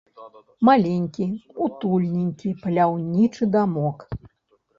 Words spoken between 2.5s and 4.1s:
паляўнічы дамок.